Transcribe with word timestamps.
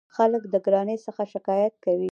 خلک 0.15 0.43
د 0.53 0.55
ګرانۍ 0.65 0.97
څخه 1.05 1.23
شکایت 1.33 1.73
کوي. 1.85 2.09